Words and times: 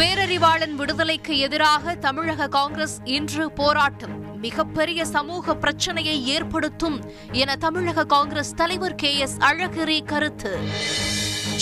பேரறிவாளன் 0.00 0.74
விடுதலைக்கு 0.74 1.38
எதிராக 1.38 1.94
தமிழக 1.94 2.48
காங்கிரஸ் 2.48 2.98
இன்று 3.04 3.52
போராட்டம். 3.52 4.38
மிகப்பெரிய 4.40 5.04
சமூக 5.04 5.56
பிரச்சனையை 5.56 6.26
ஏற்படுத்தும் 6.26 7.12
என 7.32 7.56
தமிழக 7.56 8.04
காங்கிரஸ் 8.04 8.54
தலைவர் 8.54 8.94
கே 8.94 9.16
எஸ் 9.16 9.36
அழகிரி 9.36 10.04
கருத்து. 10.04 10.58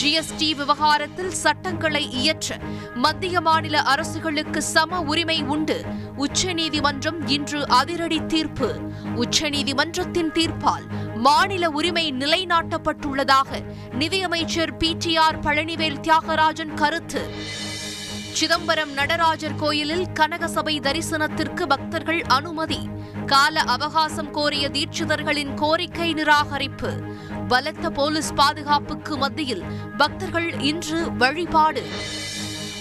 ஜிஎஸ்டி 0.02 0.54
விவகாரத்தில் 0.56 1.30
சட்டங்களை 1.30 2.10
இயற்ற 2.10 2.56
மத்திய 2.94 3.40
மாநில 3.40 3.80
அரசுகளுக்கு 3.80 4.62
சம 4.62 5.00
உரிமை 5.00 5.42
உண்டு. 5.42 5.84
உச்சநீதிமன்றம் 6.16 7.26
இன்று 7.26 7.68
அதிரடி 7.68 8.26
தீர்ப்பு. 8.26 8.80
உச்சநீதிமன்றத்தின் 9.16 10.32
தீர்ப்பால் 10.34 11.14
மாநில 11.14 11.70
உரிமை 11.70 12.12
நிலைநாட்டப்பட்டுள்ளதாக 12.12 13.64
நிதியமைச்சர் 13.92 14.76
P 14.76 14.94
T 14.94 15.16
R 15.16 15.40
Palanivel 15.40 16.00
Thiagarajan 16.00 16.74
கருத்து. 16.74 17.28
சிதம்பரம் 18.38 18.92
நடராஜர் 18.92 19.54
கோயிலில் 19.54 20.06
கனகசபை 20.14 20.80
தரிசனத்திற்கு 20.80 21.62
பக்தர்கள் 21.62 22.22
அனுமதி. 22.22 22.88
கால 23.26 23.60
அவகாசம் 23.60 24.30
கோரிய 24.30 24.68
தீட்சிதர்களின் 24.68 25.54
கோரிக்கை 25.54 26.14
நிராகரிப்பு. 26.14 27.02
பலத்த 27.48 27.90
போலீஸ் 27.90 28.32
பாதுகாப்புக்கு 28.34 29.16
மத்தியில் 29.16 29.62
பக்தர்கள் 29.96 30.60
இன்று 30.60 31.16
வழிபாடு. 31.16 31.86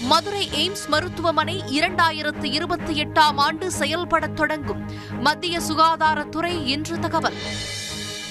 மதுரை 0.01 0.49
எய்ம்ஸ் 0.53 0.87
மருத்துவமனை 0.87 1.63
இரண்டாயிரத்து 1.67 2.43
இருபத்தி 2.43 3.03
எட்டாம் 3.03 3.35
ஆண்டு 3.35 3.71
செயல்படத் 3.71 4.35
தொடங்கும். 4.35 4.91
மத்திய 5.19 5.59
சுகாதாரத்துறை 5.59 6.65
இன்று 6.65 6.99
தகவல். 6.99 7.35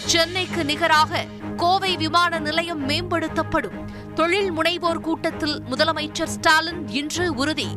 சென்னைக்கு 0.07 0.65
நிகராக 0.65 1.25
கோவை 1.57 1.97
விமான 1.97 2.39
நிலையம் 2.39 2.89
மேம்படுத்தப்படும். 2.89 3.85
தொழில் 4.15 4.53
முனைவோர் 4.53 5.01
கூட்டத்தில் 5.01 5.63
முதலமைச்சர் 5.71 6.27
ஸ்டாலின் 6.27 6.89
இன்று 6.89 7.35
உறுதி. 7.35 7.69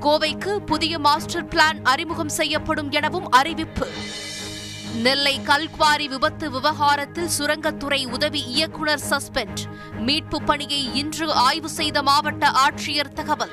கோவைக்கு 0.00 0.56
புதிய 0.56 0.98
மாஸ்டர் 0.98 1.48
பிளான் 1.48 1.82
அறிமுகம் 1.82 2.28
செய்யப்படும் 2.28 2.90
எனவும் 2.90 3.30
அறிவிப்பு. 3.30 3.88
நெல்லை 4.94 5.40
கல்குவாரி 5.40 6.08
விபத்து 6.08 6.50
விவகாரத்தில் 6.50 7.28
சுரங்கத்துறை 7.38 8.10
உதவி 8.10 8.40
இயக்குநர் 8.40 9.00
சஸ்பெண்ட். 9.10 9.62
மீட்பு 9.98 10.42
பணியை 10.42 10.94
இன்று 10.94 11.32
ஆய்வு 11.32 11.68
செய்த 11.68 12.02
மாவட்ட 12.02 12.50
ஆட்சியர் 12.50 13.12
தகவல். 13.12 13.50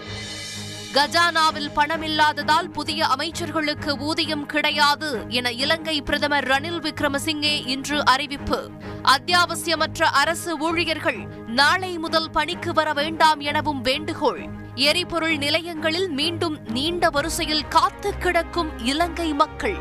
கஜானாவில் 0.94 1.72
பணமில்லாததால் 1.76 2.70
புதிய 2.70 3.06
அமைச்சர்களுக்கு 3.06 4.00
ஊதியம் 4.00 4.46
கிடையாது 4.46 5.26
என 5.28 5.52
இலங்கை 5.52 6.02
பிரதமர் 6.02 6.48
ரணில் 6.48 6.82
விக்ரமசிங்கே 6.82 7.68
இன்று 7.68 8.06
அறிவிப்பு. 8.06 8.70
அத்தியாவசியமற்ற 9.04 10.02
அரசு 10.02 10.58
ஊழியர்கள் 10.58 11.28
நாளை 11.48 11.98
முதல் 11.98 12.30
பணிக்கு 12.32 12.74
வர 12.74 12.94
வேண்டாம் 12.94 13.40
எனவும் 13.40 13.82
வேண்டுகோள். 13.82 14.46
எரிபொருள் 14.76 15.38
நிலையங்களில் 15.38 16.10
மீண்டும் 16.10 16.60
நீண்ட 16.68 17.10
வரிசையில் 17.10 17.68
காத்து 17.68 18.18
கிடக்கும் 18.18 18.80
இலங்கை 18.80 19.34
மக்கள். 19.34 19.78